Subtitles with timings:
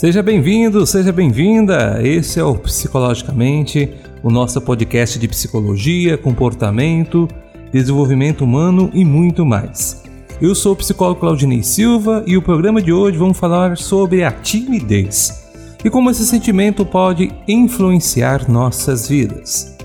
[0.00, 2.00] Seja bem-vindo, seja bem-vinda.
[2.02, 3.90] Esse é o Psicologicamente,
[4.22, 7.28] o nosso podcast de psicologia, comportamento,
[7.70, 10.02] desenvolvimento humano e muito mais.
[10.40, 14.32] Eu sou o psicólogo Claudinei Silva e o programa de hoje vamos falar sobre a
[14.32, 15.52] timidez
[15.84, 19.76] e como esse sentimento pode influenciar nossas vidas.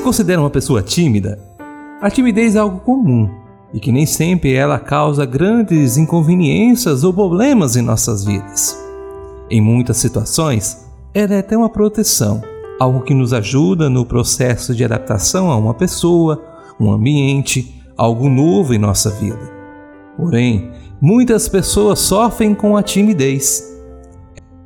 [0.00, 1.38] Se considera uma pessoa tímida?
[2.00, 3.28] A timidez é algo comum
[3.74, 8.82] e que nem sempre ela causa grandes inconveniências ou problemas em nossas vidas.
[9.50, 12.40] Em muitas situações, ela é até uma proteção,
[12.80, 16.42] algo que nos ajuda no processo de adaptação a uma pessoa,
[16.80, 19.52] um ambiente, algo novo em nossa vida.
[20.16, 23.62] Porém, muitas pessoas sofrem com a timidez.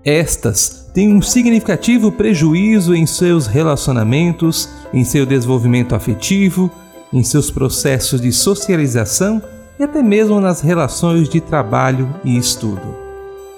[0.04, 6.70] Estas tem um significativo prejuízo em seus relacionamentos, em seu desenvolvimento afetivo,
[7.12, 9.42] em seus processos de socialização
[9.78, 12.94] e até mesmo nas relações de trabalho e estudo.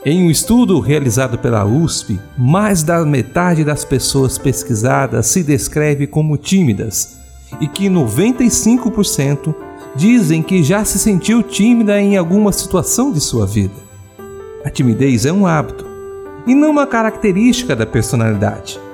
[0.04, 6.38] Em um estudo realizado pela USP, mais da metade das pessoas pesquisadas se descreve como
[6.38, 7.18] tímidas
[7.60, 9.54] e que 95%
[9.94, 13.74] dizem que já se sentiu tímida em alguma situação de sua vida.
[14.64, 15.84] A timidez é um hábito
[16.46, 18.85] e não uma característica da personalidade.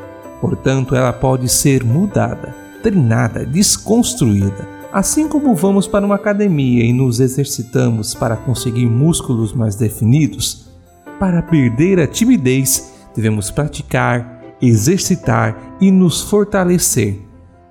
[0.42, 4.68] Portanto, ela pode ser mudada, treinada, desconstruída.
[4.92, 10.66] Assim como vamos para uma academia e nos exercitamos para conseguir músculos mais definidos,
[11.20, 17.20] para perder a timidez, devemos praticar, exercitar e nos fortalecer.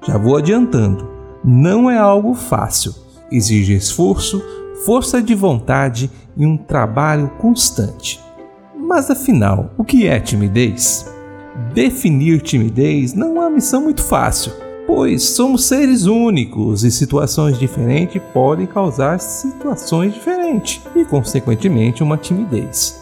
[0.07, 1.09] Já vou adiantando,
[1.43, 2.95] não é algo fácil,
[3.29, 4.41] exige esforço,
[4.85, 8.17] força de vontade e um trabalho constante.
[8.79, 11.05] Mas afinal, o que é timidez?
[11.73, 14.53] Definir timidez não é uma missão muito fácil,
[14.87, 23.01] pois somos seres únicos e situações diferentes podem causar situações diferentes e, consequentemente, uma timidez.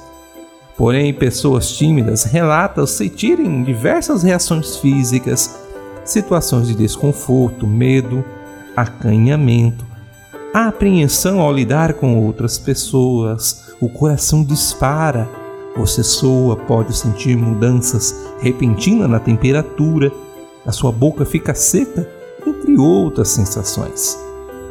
[0.75, 5.59] Porém, pessoas tímidas relatam sentirem diversas reações físicas,
[6.03, 8.23] situações de desconforto, medo,
[8.75, 9.85] acanhamento,
[10.53, 15.29] apreensão ao lidar com outras pessoas, o coração dispara
[15.75, 20.11] você soa, pode sentir mudanças repentinas na temperatura,
[20.65, 22.07] a sua boca fica seca,
[22.45, 24.17] entre outras sensações.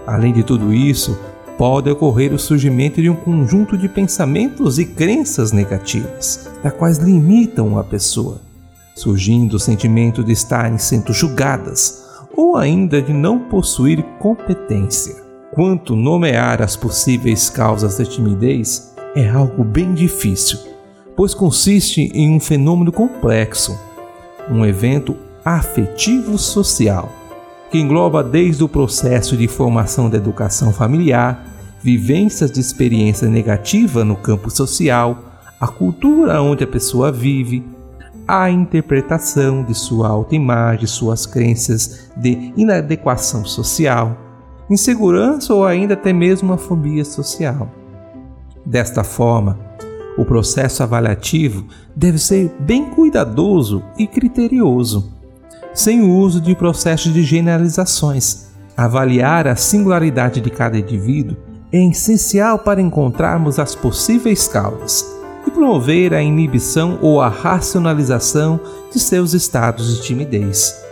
[0.06, 1.18] Além de tudo isso,
[1.56, 7.78] pode ocorrer o surgimento de um conjunto de pensamentos e crenças negativas, das quais limitam
[7.78, 8.40] a pessoa,
[8.94, 12.04] surgindo o sentimento de estarem sendo julgadas
[12.36, 15.16] ou ainda de não possuir competência.
[15.52, 20.58] Quanto nomear as possíveis causas da timidez é algo bem difícil,
[21.18, 23.76] pois consiste em um fenômeno complexo,
[24.48, 27.10] um evento afetivo social,
[27.72, 31.44] que engloba desde o processo de formação da educação familiar,
[31.82, 35.18] vivências de experiência negativa no campo social,
[35.60, 37.66] a cultura onde a pessoa vive,
[38.28, 44.16] a interpretação de sua autoimagem, suas crenças de inadequação social,
[44.70, 47.68] insegurança ou ainda até mesmo uma fobia social.
[48.64, 49.67] Desta forma,
[50.18, 55.12] o processo avaliativo deve ser bem cuidadoso e criterioso,
[55.72, 58.48] sem o uso de processos de generalizações.
[58.76, 61.36] Avaliar a singularidade de cada indivíduo
[61.72, 65.06] é essencial para encontrarmos as possíveis causas
[65.46, 68.58] e promover a inibição ou a racionalização
[68.92, 70.82] de seus estados de timidez.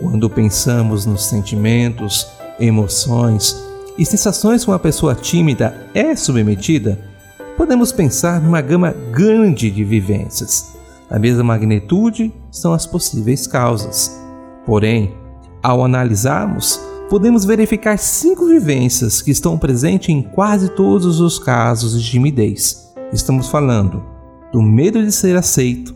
[0.00, 2.28] Quando pensamos nos sentimentos,
[2.60, 3.60] emoções
[3.98, 7.11] e sensações que uma pessoa tímida é submetida,
[7.56, 10.72] podemos pensar numa gama grande de vivências.
[11.10, 14.18] A mesma magnitude são as possíveis causas.
[14.64, 15.14] Porém,
[15.62, 22.10] ao analisarmos, podemos verificar cinco vivências que estão presentes em quase todos os casos de
[22.10, 22.90] timidez.
[23.12, 24.02] Estamos falando
[24.50, 25.94] do medo de ser aceito,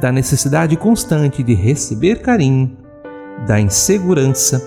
[0.00, 2.76] da necessidade constante de receber carinho,
[3.46, 4.66] da insegurança,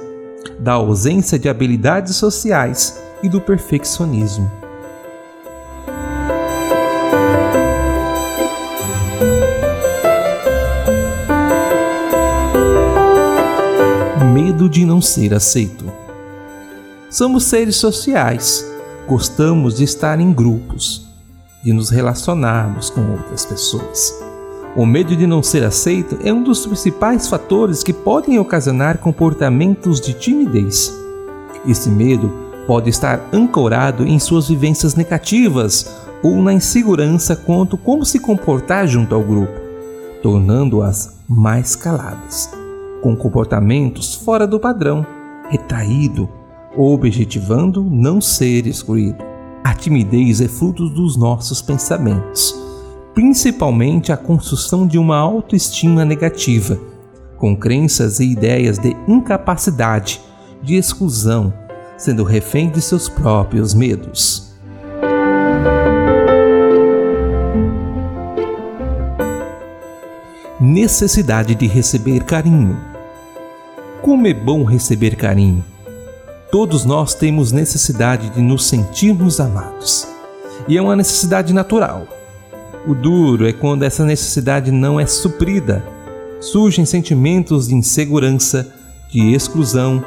[0.59, 4.50] da ausência de habilidades sociais e do perfeccionismo.
[14.57, 15.86] Medo de não ser aceito.
[17.12, 18.65] Somos seres sociais,
[19.07, 21.06] gostamos de estar em grupos,
[21.63, 24.15] de nos relacionarmos com outras pessoas.
[24.75, 30.01] O medo de não ser aceito é um dos principais fatores que podem ocasionar comportamentos
[30.01, 30.92] de timidez.
[31.68, 32.33] Esse medo
[32.65, 35.88] pode estar ancorado em suas vivências negativas
[36.24, 39.54] ou na insegurança quanto como se comportar junto ao grupo,
[40.24, 42.67] tornando-as mais caladas.
[43.07, 45.07] Com comportamentos fora do padrão,
[45.50, 46.27] retraído,
[46.75, 49.24] objetivando não ser excluído.
[49.63, 52.54] A timidez é fruto dos nossos pensamentos,
[53.13, 56.77] principalmente a construção de uma autoestima negativa,
[57.38, 60.19] com crenças e ideias de incapacidade,
[60.62, 61.54] de exclusão,
[61.98, 64.54] sendo refém de seus próprios medos.
[70.59, 72.96] Necessidade de receber carinho.
[74.07, 75.62] Como é bom receber carinho!
[76.50, 80.07] Todos nós temos necessidade de nos sentirmos amados.
[80.65, 82.07] E é uma necessidade natural.
[82.88, 85.83] O duro é quando essa necessidade não é suprida.
[86.39, 88.74] Surgem sentimentos de insegurança,
[89.12, 90.01] de exclusão,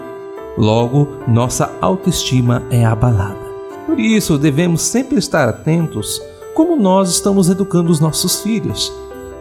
[0.56, 3.36] logo nossa autoestima é abalada.
[3.84, 6.22] Por isso, devemos sempre estar atentos
[6.54, 8.90] como nós estamos educando os nossos filhos,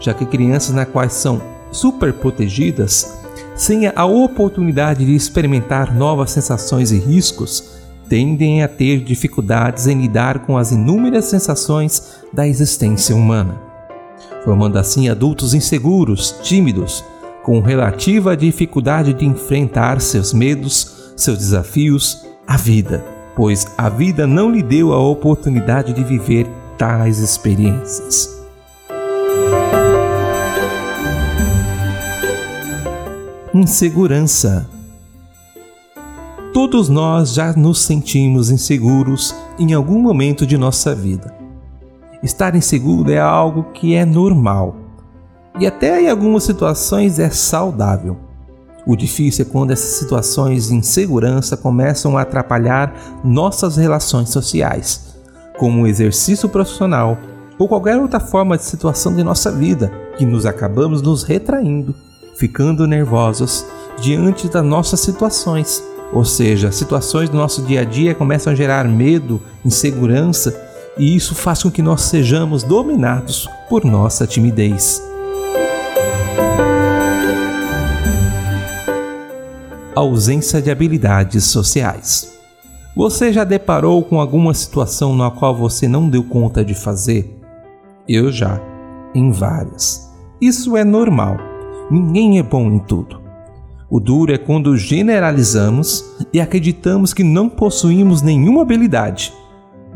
[0.02, 1.42] já que crianças na quais são
[1.72, 3.19] super protegidas
[3.60, 7.72] sem a oportunidade de experimentar novas sensações e riscos,
[8.08, 13.62] tendem a ter dificuldades em lidar com as inúmeras sensações da existência humana,
[14.46, 17.04] formando assim adultos inseguros, tímidos,
[17.44, 23.04] com relativa dificuldade de enfrentar seus medos, seus desafios, a vida,
[23.36, 26.48] pois a vida não lhe deu a oportunidade de viver
[26.78, 28.39] tais experiências.
[33.60, 34.70] Insegurança.
[36.54, 41.36] Todos nós já nos sentimos inseguros em algum momento de nossa vida.
[42.24, 44.78] Estar inseguro é algo que é normal
[45.60, 48.18] e até em algumas situações é saudável.
[48.86, 55.16] O difícil é quando essas situações de insegurança começam a atrapalhar nossas relações sociais,
[55.58, 57.18] como o exercício profissional
[57.58, 61.94] ou qualquer outra forma de situação de nossa vida, que nos acabamos nos retraindo
[62.40, 63.66] ficando nervosos
[64.00, 65.84] diante das nossas situações.
[66.14, 71.36] Ou seja, situações do nosso dia a dia começam a gerar medo, insegurança, e isso
[71.36, 75.04] faz com que nós sejamos dominados por nossa timidez.
[79.94, 82.40] Ausência de habilidades sociais.
[82.96, 87.38] Você já deparou com alguma situação na qual você não deu conta de fazer?
[88.08, 88.60] Eu já,
[89.14, 90.10] em várias.
[90.42, 91.49] Isso é normal
[91.92, 93.20] Ninguém é bom em tudo.
[93.90, 99.34] O duro é quando generalizamos e acreditamos que não possuímos nenhuma habilidade.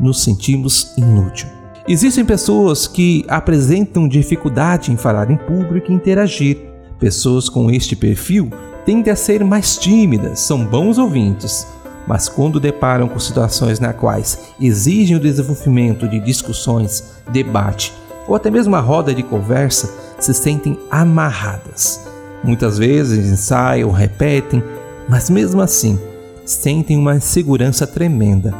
[0.00, 1.46] Nos sentimos inútil.
[1.86, 6.58] Existem pessoas que apresentam dificuldade em falar em público e interagir.
[6.98, 8.50] Pessoas com este perfil
[8.84, 11.64] tendem a ser mais tímidas, são bons ouvintes,
[12.08, 17.92] mas quando deparam com situações na quais exigem o desenvolvimento de discussões, debate
[18.26, 22.00] ou até mesmo a roda de conversa, se sentem amarradas.
[22.42, 24.62] Muitas vezes ensaiam, repetem,
[25.08, 25.98] mas mesmo assim
[26.44, 28.54] sentem uma insegurança tremenda,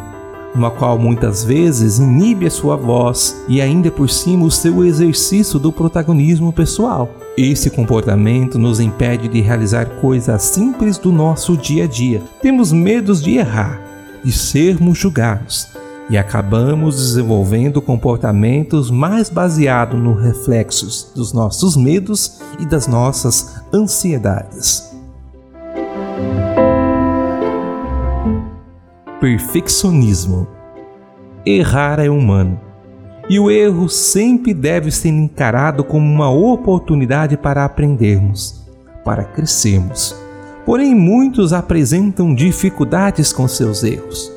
[0.55, 5.59] uma qual muitas vezes inibe a sua voz e ainda por cima o seu exercício
[5.59, 7.11] do protagonismo pessoal.
[7.37, 12.23] Esse comportamento nos impede de realizar coisas simples do nosso dia a dia.
[12.41, 13.81] Temos medos de errar,
[14.25, 15.74] de sermos julgados
[16.11, 24.93] e acabamos desenvolvendo comportamentos mais baseados nos reflexos dos nossos medos e das nossas ansiedades.
[29.19, 30.47] Perfeccionismo.
[31.47, 32.61] Errar é humano.
[33.29, 38.63] E o erro sempre deve ser encarado como uma oportunidade para aprendermos,
[39.03, 40.15] para crescermos.
[40.67, 44.35] Porém, muitos apresentam dificuldades com seus erros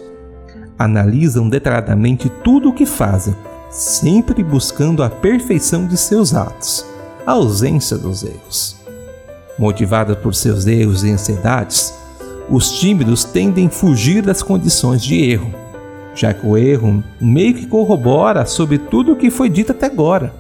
[0.77, 3.36] analisam detalhadamente tudo o que fazem,
[3.69, 6.86] sempre buscando a perfeição de seus atos,
[7.25, 8.77] a ausência dos erros.
[9.57, 11.93] Motivada por seus erros e ansiedades,
[12.50, 15.53] os tímidos tendem a fugir das condições de erro,
[16.15, 20.34] já que o erro meio que corrobora sobre tudo o que foi dito até agora.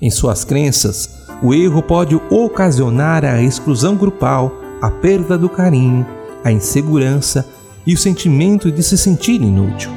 [0.00, 6.06] Em suas crenças, o erro pode ocasionar a exclusão grupal, a perda do carinho,
[6.44, 7.46] a insegurança
[7.86, 9.90] e o sentimento de se sentir inútil.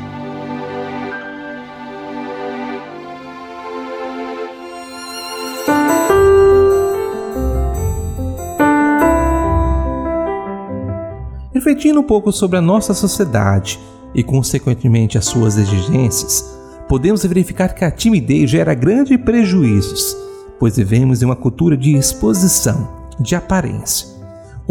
[11.52, 13.80] Refletindo um pouco sobre a nossa sociedade
[14.14, 20.16] e, consequentemente, as suas exigências, podemos verificar que a timidez gera grandes prejuízos,
[20.60, 22.88] pois vivemos em uma cultura de exposição,
[23.20, 24.19] de aparência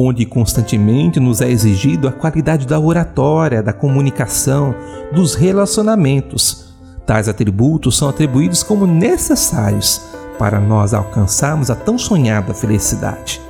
[0.00, 4.73] onde constantemente nos é exigido a qualidade da oratória, da comunicação,
[5.12, 6.73] dos relacionamentos.
[7.05, 10.00] Tais atributos são atribuídos como necessários
[10.38, 13.40] para nós alcançarmos a tão sonhada felicidade.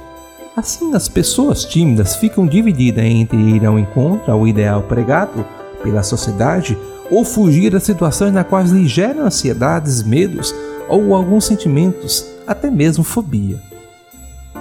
[0.56, 5.44] Assim, as pessoas tímidas ficam divididas entre ir ao encontro ao ideal pregado
[5.82, 6.78] pela sociedade
[7.10, 10.54] ou fugir das situações na quais lhe geram ansiedades, medos
[10.88, 13.67] ou alguns sentimentos, até mesmo fobia.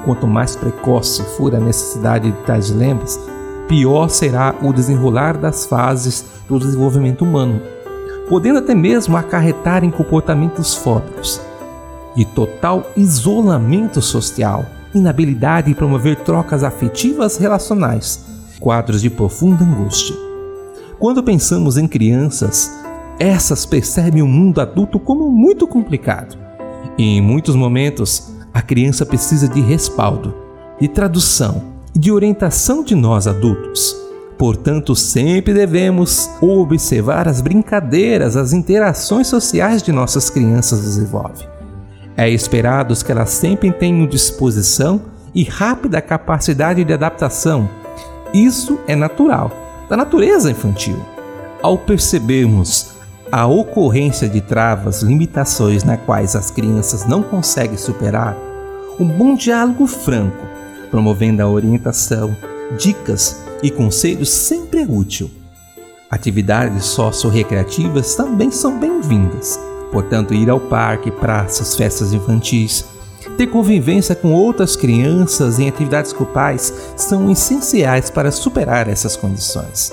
[0.07, 3.19] Quanto mais precoce for a necessidade de tais dilemas,
[3.67, 7.61] pior será o desenrolar das fases do desenvolvimento humano,
[8.29, 11.41] podendo até mesmo acarretar em comportamentos fóbicos,
[12.15, 18.23] de total isolamento social inabilidade em promover trocas afetivas relacionais,
[18.61, 20.15] quadros de profunda angústia.
[20.97, 22.71] Quando pensamos em crianças,
[23.19, 26.37] essas percebem o mundo adulto como muito complicado.
[26.97, 30.33] E em muitos momentos, a criança precisa de respaldo,
[30.81, 31.61] de tradução
[31.93, 33.95] e de orientação de nós adultos.
[34.35, 41.47] Portanto, sempre devemos observar as brincadeiras, as interações sociais de nossas crianças desenvolvem.
[42.17, 45.01] É esperado que elas sempre tenham disposição
[45.35, 47.69] e rápida capacidade de adaptação.
[48.33, 49.51] Isso é natural,
[49.87, 50.99] da natureza infantil.
[51.61, 52.89] Ao percebermos
[53.31, 58.46] a ocorrência de travas, limitações na quais as crianças não conseguem superar,
[58.99, 60.45] um bom diálogo franco,
[60.89, 62.35] promovendo a orientação,
[62.77, 65.29] dicas e conselhos sempre é útil.
[66.09, 69.59] Atividades socio-recreativas também são bem-vindas
[69.91, 72.85] Portanto, ir ao parque, praças, festas infantis,
[73.37, 79.91] ter convivência com outras crianças em atividades grupais são essenciais para superar essas condições.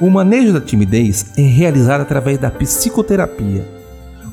[0.00, 3.75] O manejo da timidez é realizado através da psicoterapia.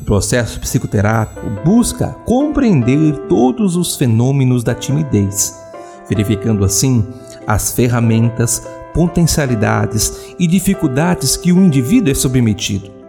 [0.05, 5.59] Processo psicoterápico busca compreender todos os fenômenos da timidez,
[6.07, 7.07] verificando assim
[7.47, 8.61] as ferramentas,
[8.93, 13.03] potencialidades e dificuldades que o indivíduo é submetido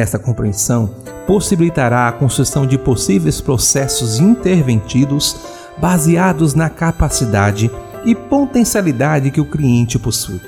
[0.00, 0.94] essa compreensão
[1.26, 5.36] possibilitará a construção de possíveis processos interventidos
[5.78, 7.70] baseados na capacidade
[8.04, 10.40] e potencialidade que o cliente possui.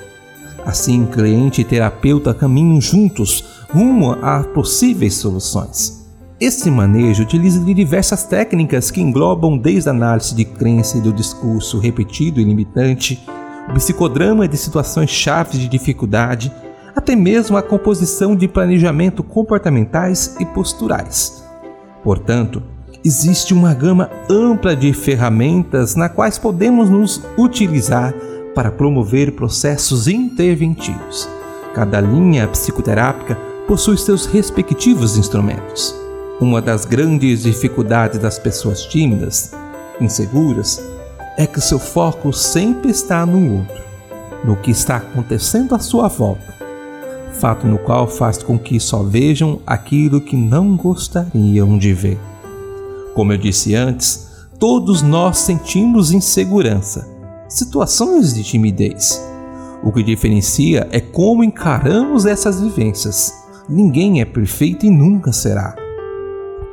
[0.64, 6.02] Assim, cliente e terapeuta caminham juntos rumo a possíveis soluções.
[6.40, 11.12] Esse manejo utiliza de diversas técnicas que englobam desde a análise de crença e do
[11.12, 13.25] discurso repetido e limitante,
[13.69, 16.52] o psicodrama de situações chaves de dificuldade,
[16.95, 21.45] até mesmo a composição de planejamento comportamentais e posturais.
[22.02, 22.62] Portanto,
[23.04, 28.12] existe uma gama ampla de ferramentas na quais podemos nos utilizar
[28.55, 31.29] para promover processos interventivos.
[31.75, 33.35] Cada linha psicoterápica
[33.67, 35.95] possui seus respectivos instrumentos.
[36.41, 39.53] Uma das grandes dificuldades das pessoas tímidas,
[40.01, 40.83] inseguras,
[41.39, 43.83] é que seu foco sempre está no outro,
[44.45, 46.63] no que está acontecendo à sua volta
[47.43, 52.17] fato no qual faz com que só vejam aquilo que não gostariam de ver.
[53.15, 57.12] Como eu disse antes, todos nós sentimos insegurança,
[57.53, 59.23] situações de timidez.
[59.83, 63.35] O que diferencia é como encaramos essas vivências.
[63.69, 65.75] Ninguém é perfeito e nunca será.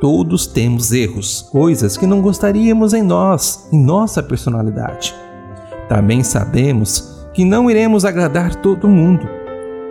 [0.00, 5.14] Todos temos erros, coisas que não gostaríamos em nós, em nossa personalidade.
[5.88, 9.40] Também sabemos que não iremos agradar todo mundo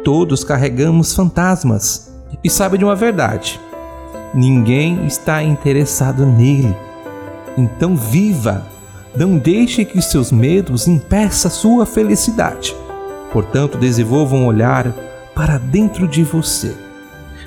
[0.04, 2.12] Todos carregamos fantasmas.
[2.44, 3.60] E sabe de uma verdade:
[4.34, 6.76] ninguém está interessado nele.
[7.58, 8.66] Então viva!
[9.20, 12.74] Não deixe que seus medos impeçam sua felicidade.
[13.34, 14.94] Portanto, desenvolva um olhar
[15.36, 16.74] para dentro de você.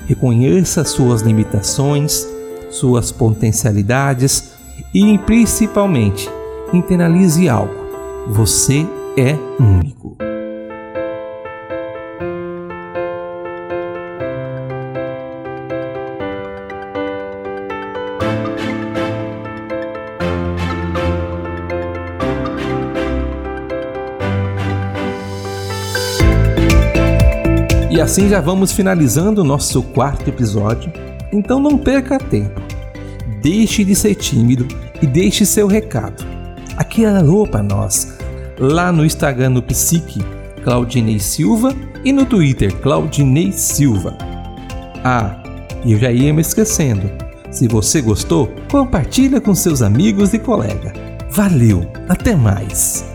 [0.05, 2.27] Reconheça suas limitações,
[2.69, 4.53] suas potencialidades
[4.93, 6.29] e, principalmente,
[6.71, 7.73] internalize algo.
[8.27, 8.85] Você
[9.17, 10.15] é único.
[28.03, 30.91] Assim já vamos finalizando o nosso quarto episódio.
[31.31, 32.61] Então não perca tempo.
[33.41, 34.67] Deixe de ser tímido
[35.01, 36.25] e deixe seu recado.
[36.77, 38.17] Aqui é alô para nós.
[38.59, 40.21] Lá no Instagram no Psique,
[40.63, 44.17] Claudinei Silva e no Twitter, Claudinei Silva.
[45.03, 45.41] Ah,
[45.85, 47.09] eu já ia me esquecendo.
[47.51, 50.93] Se você gostou, compartilha com seus amigos e colegas.
[51.31, 53.12] Valeu, até mais!